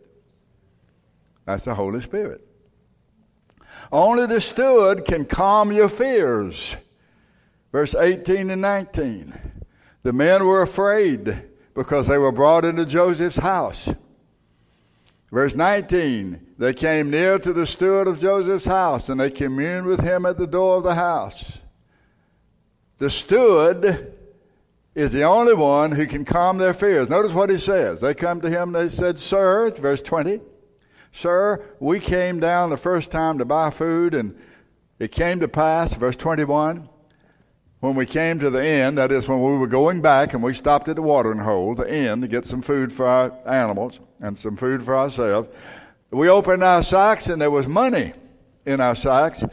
[1.45, 2.41] That's the Holy Spirit.
[3.91, 6.75] Only the steward can calm your fears.
[7.75, 9.33] Verse 18 and 19.
[10.03, 13.89] The men were afraid because they were brought into Joseph's house.
[15.29, 19.99] Verse 19 They came near to the steward of Joseph's house, and they communed with
[19.99, 21.59] him at the door of the house.
[22.97, 24.13] The steward
[24.95, 27.09] is the only one who can calm their fears.
[27.09, 27.99] Notice what he says.
[27.99, 30.39] They come to him, they said, Sir, verse 20,
[31.11, 34.33] Sir, we came down the first time to buy food, and
[34.97, 36.87] it came to pass, verse 21,
[37.79, 40.53] when we came to the inn, that is when we were going back and we
[40.53, 44.37] stopped at the watering hole, the inn, to get some food for our animals and
[44.37, 45.49] some food for ourselves,
[46.11, 48.13] we opened our sacks and there was money
[48.65, 49.43] in our sacks.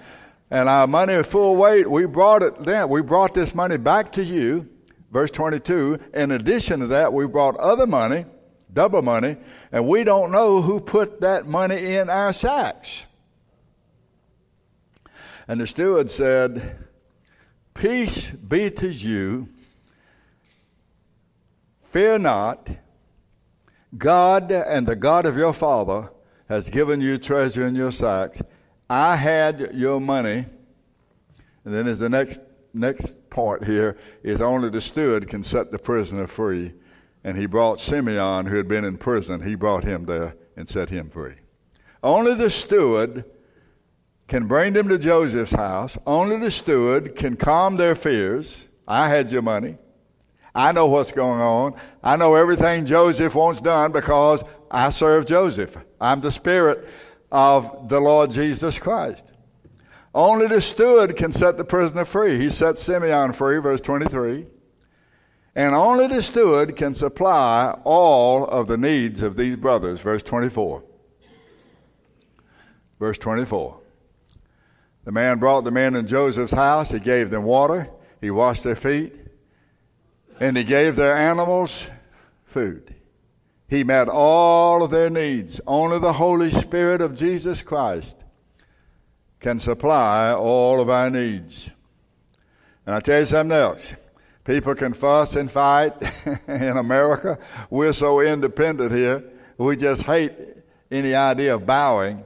[0.51, 2.89] And our money full weight, we brought it then.
[2.91, 4.69] We brought this money back to you.
[5.11, 5.99] Verse 22.
[6.15, 8.27] In addition to that, we brought other money,
[8.73, 9.37] double money,
[9.73, 13.05] and we don't know who put that money in our sacks.
[15.49, 16.87] And the steward said,
[17.75, 19.49] Peace be to you.
[21.91, 22.71] Fear not.
[23.99, 26.11] God and the God of your father
[26.49, 28.41] has given you treasure in your sacks.
[28.89, 30.47] I had your money.
[31.65, 32.39] And then there's the next
[32.75, 36.73] next part here is only the steward can set the prisoner free.
[37.25, 40.89] And he brought Simeon, who had been in prison, he brought him there and set
[40.89, 41.35] him free.
[42.03, 43.25] Only the steward
[44.33, 45.95] can bring them to Joseph's house.
[46.07, 48.57] Only the steward can calm their fears.
[48.89, 49.77] I had your money.
[50.55, 51.75] I know what's going on.
[52.03, 55.77] I know everything Joseph wants done because I serve Joseph.
[56.01, 56.89] I'm the spirit
[57.31, 59.23] of the Lord Jesus Christ.
[60.15, 62.39] Only the steward can set the prisoner free.
[62.39, 64.47] He set Simeon free, verse 23.
[65.57, 70.83] And only the steward can supply all of the needs of these brothers, verse 24.
[72.99, 73.82] Verse 24.
[75.05, 76.91] The man brought the men in Joseph's house.
[76.91, 77.91] He gave them water.
[78.21, 79.15] He washed their feet.
[80.41, 81.83] And he gave their animals
[82.45, 82.95] food.
[83.69, 85.61] He met all of their needs.
[85.67, 88.15] Only the Holy Spirit of Jesus Christ
[89.41, 91.69] can supply all of our needs.
[92.87, 93.95] And I tell you something else.
[94.45, 95.95] People can fuss and fight
[96.49, 97.39] in America.
[97.71, 99.23] We're so independent here.
[99.57, 100.33] We just hate
[100.91, 102.25] any idea of bowing.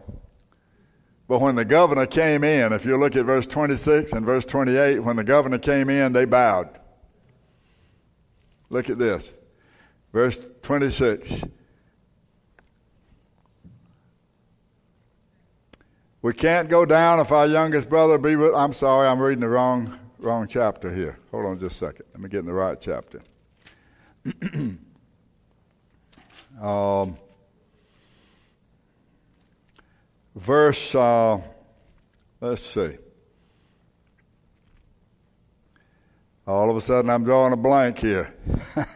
[1.28, 5.00] But when the governor came in, if you look at verse 26 and verse 28,
[5.00, 6.68] when the governor came in, they bowed.
[8.70, 9.32] Look at this.
[10.12, 11.42] Verse 26.
[16.22, 18.54] We can't go down if our youngest brother be with.
[18.54, 21.18] I'm sorry, I'm reading the wrong wrong chapter here.
[21.30, 22.06] Hold on just a second.
[22.12, 23.22] Let me get in the right chapter.
[26.60, 27.16] um,
[30.36, 31.40] verse, uh,
[32.40, 32.96] let's see.
[36.46, 38.32] All of a sudden, I'm drawing a blank here.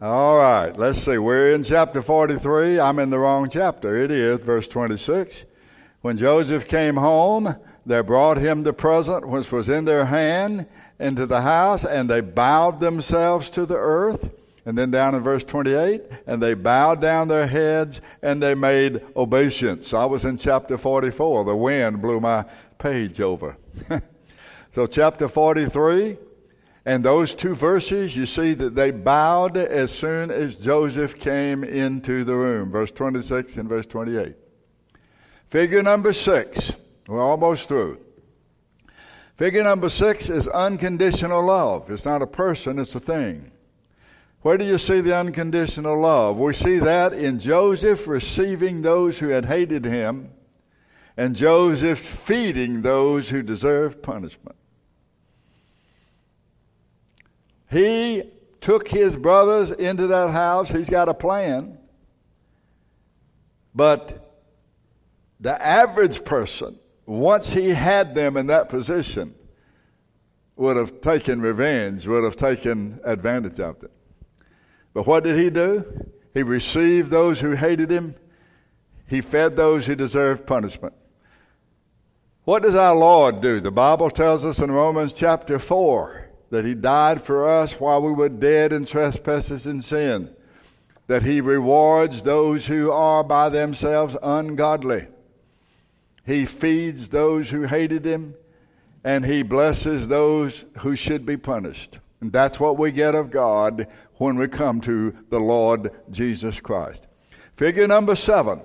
[0.00, 1.18] All right, let's see.
[1.18, 2.78] We're in chapter 43.
[2.78, 3.96] I'm in the wrong chapter.
[3.96, 5.46] It is verse 26.
[6.02, 7.56] When Joseph came home,
[7.86, 10.66] they brought him the present which was in their hand
[11.00, 14.30] into the house, and they bowed themselves to the earth.
[14.66, 19.02] And then down in verse 28, and they bowed down their heads and they made
[19.14, 19.92] obeisance.
[19.92, 21.44] I was in chapter 44.
[21.44, 22.46] The wind blew my
[22.78, 23.56] page over.
[24.72, 26.16] so, chapter 43,
[26.86, 32.24] and those two verses, you see that they bowed as soon as Joseph came into
[32.24, 32.70] the room.
[32.70, 34.34] Verse 26 and verse 28.
[35.50, 36.72] Figure number six.
[37.06, 38.00] We're almost through.
[39.36, 41.90] Figure number six is unconditional love.
[41.90, 43.50] It's not a person, it's a thing.
[44.44, 46.36] Where do you see the unconditional love?
[46.36, 50.32] We see that in Joseph receiving those who had hated him
[51.16, 54.56] and Joseph feeding those who deserved punishment.
[57.70, 58.24] He
[58.60, 60.68] took his brothers into that house.
[60.68, 61.78] He's got a plan.
[63.74, 64.30] But
[65.40, 69.34] the average person once he had them in that position,
[70.56, 73.90] would have taken revenge, would have taken advantage of them.
[74.94, 76.08] But what did he do?
[76.32, 78.14] He received those who hated him,
[79.06, 80.94] he fed those who deserved punishment.
[82.44, 83.60] What does our Lord do?
[83.60, 88.12] The Bible tells us in Romans chapter 4 that he died for us while we
[88.12, 90.34] were dead in trespasses and sin,
[91.06, 95.06] that he rewards those who are by themselves ungodly.
[96.24, 98.34] He feeds those who hated him,
[99.02, 101.98] and he blesses those who should be punished.
[102.24, 107.02] And that's what we get of God when we come to the Lord Jesus Christ.
[107.54, 108.62] Figure number seven.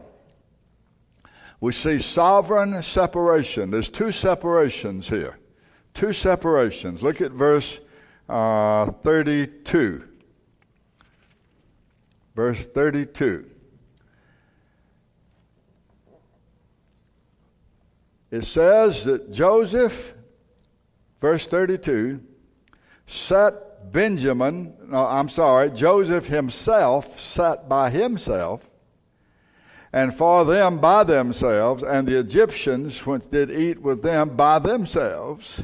[1.60, 3.70] We see sovereign separation.
[3.70, 5.40] There's two separations here.
[5.94, 7.04] Two separations.
[7.04, 7.82] Look at verse
[8.30, 10.08] uh, 32.
[12.34, 13.46] Verse 32.
[18.32, 20.14] it says that Joseph,
[21.20, 22.22] verse 32,
[23.10, 28.62] set Benjamin, no, I'm sorry, Joseph himself sat by himself,
[29.92, 35.64] and for them by themselves, and the Egyptians which did eat with them by themselves,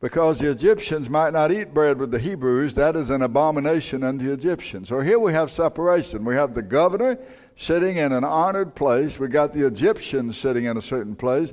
[0.00, 4.26] because the Egyptians might not eat bread with the Hebrews, that is an abomination unto
[4.26, 4.88] the Egyptians.
[4.88, 6.24] So here we have separation.
[6.24, 7.18] We have the governor
[7.56, 11.52] sitting in an honored place, we got the Egyptians sitting in a certain place.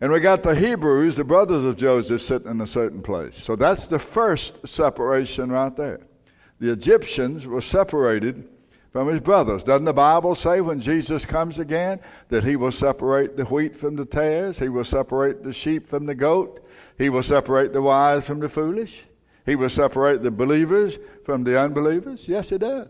[0.00, 3.36] And we got the Hebrews, the brothers of Joseph, sitting in a certain place.
[3.36, 6.00] So that's the first separation right there.
[6.58, 8.48] the Egyptians were separated
[8.92, 9.62] from his brothers.
[9.62, 13.96] Doesn't the Bible say when Jesus comes again that he will separate the wheat from
[13.96, 14.58] the tares?
[14.58, 16.66] He will separate the sheep from the goat?
[16.98, 19.04] He will separate the wise from the foolish?
[19.44, 22.26] He will separate the believers from the unbelievers?
[22.26, 22.88] Yes, he does.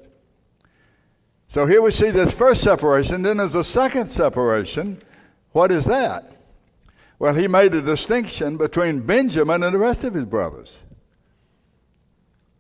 [1.49, 3.23] So here we see this first separation.
[3.23, 5.03] Then there's a second separation.
[5.53, 6.36] What is that?
[7.19, 10.77] Well, he made a distinction between Benjamin and the rest of his brothers.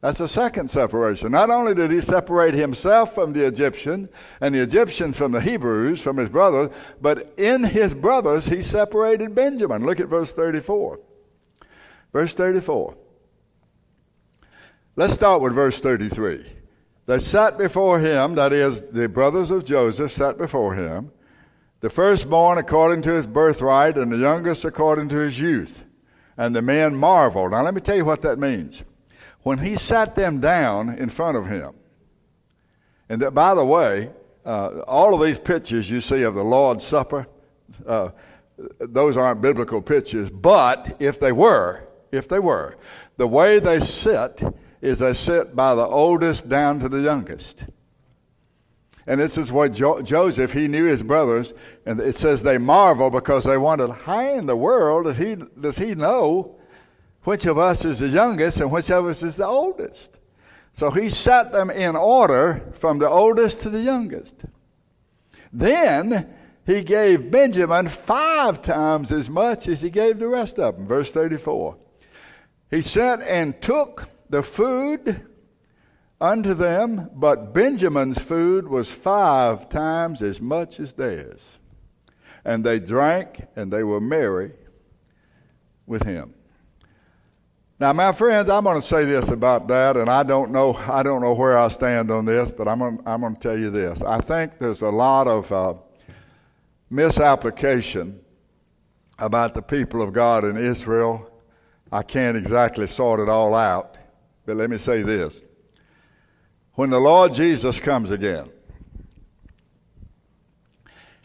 [0.00, 1.32] That's a second separation.
[1.32, 4.08] Not only did he separate himself from the Egyptian
[4.40, 9.34] and the Egyptian from the Hebrews, from his brothers, but in his brothers he separated
[9.34, 9.84] Benjamin.
[9.84, 11.00] Look at verse 34.
[12.12, 12.94] Verse 34.
[14.94, 16.46] Let's start with verse 33.
[17.06, 21.10] They sat before him, that is, the brothers of Joseph sat before him,
[21.80, 25.82] the firstborn according to his birthright, and the youngest according to his youth.
[26.36, 27.52] And the men marveled.
[27.52, 28.82] Now, let me tell you what that means
[29.42, 31.72] when he sat them down in front of him.
[33.08, 34.10] And that, by the way,
[34.44, 37.26] uh, all of these pictures you see of the Lord's Supper,
[37.86, 38.10] uh,
[38.80, 42.76] those aren't biblical pictures, but if they were, if they were,
[43.18, 44.42] the way they sit
[44.80, 47.64] is they sit by the oldest down to the youngest.
[49.06, 51.52] And this is what jo- Joseph, he knew his brothers,
[51.84, 55.78] and it says they marvel because they wondered, how in the world does he, does
[55.78, 56.56] he know
[57.22, 60.18] which of us is the youngest and which of us is the oldest.
[60.72, 64.34] So he set them in order from the oldest to the youngest.
[65.52, 66.32] Then
[66.66, 70.86] he gave Benjamin five times as much as he gave the rest of them.
[70.86, 71.76] Verse 34.
[72.70, 75.24] He sent and took the food
[76.20, 81.40] unto them, but Benjamin's food was five times as much as theirs.
[82.44, 84.52] And they drank and they were merry
[85.86, 86.34] with him.
[87.78, 91.02] Now, my friends, I'm going to say this about that, and I don't know, I
[91.02, 93.70] don't know where I stand on this, but I'm going, I'm going to tell you
[93.70, 94.00] this.
[94.00, 95.74] I think there's a lot of uh,
[96.88, 98.18] misapplication
[99.18, 101.30] about the people of God in Israel.
[101.92, 103.98] I can't exactly sort it all out,
[104.46, 105.42] but let me say this.
[106.76, 108.50] When the Lord Jesus comes again,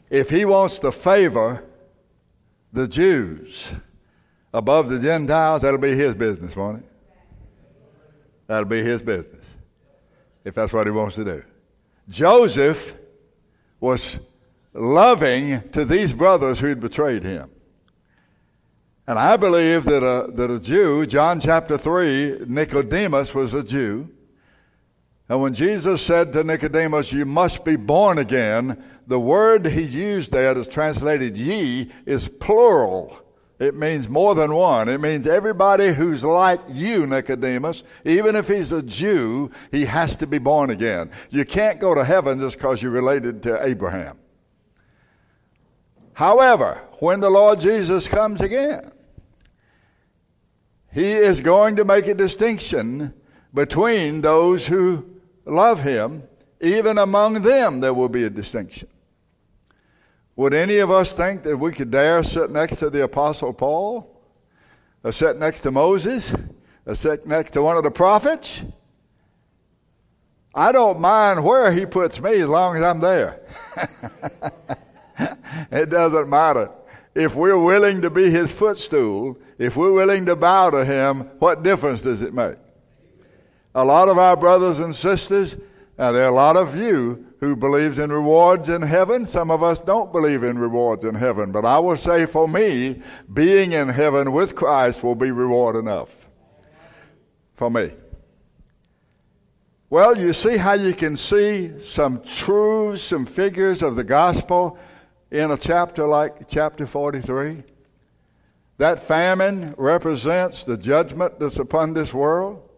[0.10, 1.64] if he wants to favor
[2.74, 3.70] the Jews,
[4.54, 6.86] above the Gentiles, that'll be his business, won't it?
[8.48, 9.46] That'll be his business,
[10.44, 11.44] if that's what he wants to do.
[12.10, 12.96] Joseph
[13.80, 14.20] was
[14.74, 17.50] loving to these brothers who'd betrayed him.
[19.08, 24.10] And I believe that a, that a Jew, John chapter 3, Nicodemus was a Jew.
[25.32, 30.30] And when Jesus said to Nicodemus, You must be born again, the word he used
[30.30, 33.18] there is translated ye is plural.
[33.58, 34.90] It means more than one.
[34.90, 40.28] It means everybody who's like you, Nicodemus, even if he's a Jew, he has to
[40.28, 41.10] be born again.
[41.30, 44.18] You can't go to heaven just because you're related to Abraham.
[46.12, 48.92] However, when the Lord Jesus comes again,
[50.92, 53.14] he is going to make a distinction
[53.54, 55.11] between those who
[55.46, 56.24] love him.
[56.60, 58.88] Even among them, there will be a distinction.
[60.36, 64.08] Would any of us think that we could dare sit next to the Apostle Paul?
[65.04, 66.34] Or sit next to Moses?
[66.86, 68.62] Or sit next to one of the prophets?
[70.54, 73.40] I don't mind where he puts me as long as I'm there.
[75.72, 76.70] it doesn't matter.
[77.16, 81.64] If we're willing to be his footstool, if we're willing to bow to him, what
[81.64, 82.58] difference does it make?
[83.74, 85.54] A lot of our brothers and sisters,
[85.98, 89.26] and there are a lot of you who believes in rewards in heaven.
[89.26, 91.52] Some of us don't believe in rewards in heaven.
[91.52, 93.02] But I will say for me,
[93.34, 96.10] being in heaven with Christ will be reward enough
[97.56, 97.92] for me.
[99.90, 104.78] Well, you see how you can see some truths, some figures of the gospel
[105.32, 107.64] in a chapter like chapter 43?
[108.78, 112.70] That famine represents the judgment that's upon this world.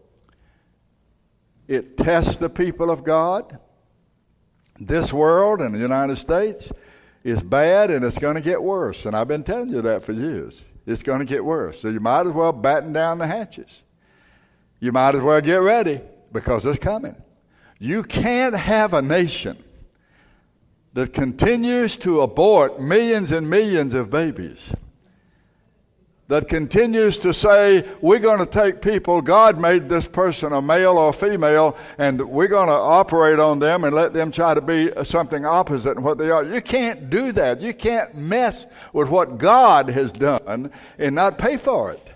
[1.66, 3.58] It tests the people of God.
[4.78, 6.70] This world and the United States
[7.22, 9.06] is bad and it's going to get worse.
[9.06, 10.62] And I've been telling you that for years.
[10.86, 11.80] It's going to get worse.
[11.80, 13.82] So you might as well batten down the hatches.
[14.80, 16.00] You might as well get ready
[16.32, 17.16] because it's coming.
[17.78, 19.62] You can't have a nation
[20.92, 24.58] that continues to abort millions and millions of babies
[26.28, 30.96] that continues to say, we're going to take people, God made this person a male
[30.96, 34.62] or a female, and we're going to operate on them and let them try to
[34.62, 36.42] be something opposite than what they are.
[36.42, 37.60] You can't do that.
[37.60, 38.64] You can't mess
[38.94, 42.08] with what God has done and not pay for it.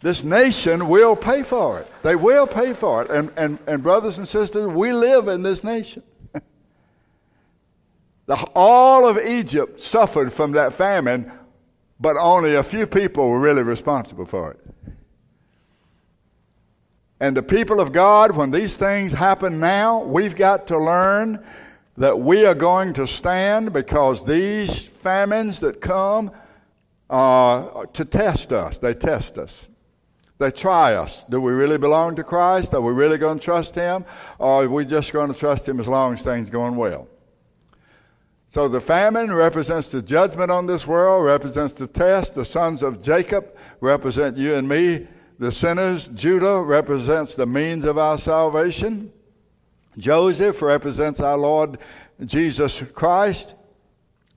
[0.00, 1.90] this nation will pay for it.
[2.02, 3.10] They will pay for it.
[3.10, 6.02] And, and, and brothers and sisters, we live in this nation.
[8.26, 11.30] the, all of Egypt suffered from that famine,
[11.98, 14.94] but only a few people were really responsible for it.
[17.18, 21.42] And the people of God, when these things happen now, we've got to learn
[21.96, 26.30] that we are going to stand because these famines that come
[27.08, 29.68] uh, to test us, they test us.
[30.38, 31.24] They try us.
[31.30, 32.74] Do we really belong to Christ?
[32.74, 34.04] Are we really going to trust Him?
[34.38, 37.08] Or are we just going to trust Him as long as things going well?
[38.56, 42.34] So the famine represents the judgment on this world, represents the test.
[42.34, 45.06] The sons of Jacob represent you and me,
[45.38, 46.08] the sinners.
[46.14, 49.12] Judah represents the means of our salvation.
[49.98, 51.76] Joseph represents our Lord
[52.24, 53.56] Jesus Christ.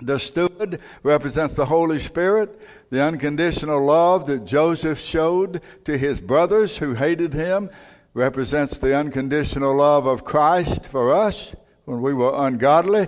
[0.02, 2.60] The steward represents the Holy Spirit,
[2.90, 7.70] the unconditional love that Joseph showed to his brothers who hated him
[8.14, 11.56] represents the unconditional love of Christ for us
[11.86, 13.08] when we were ungodly.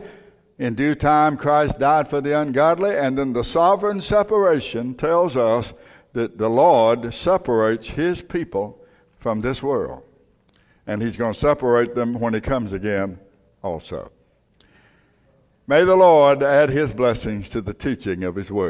[0.62, 5.74] In due time, Christ died for the ungodly, and then the sovereign separation tells us
[6.14, 8.80] that the Lord separates his people
[9.18, 10.04] from this world.
[10.86, 13.18] And he's going to separate them when he comes again
[13.64, 14.12] also.
[15.66, 18.60] May the Lord add his blessings to the teaching of his word.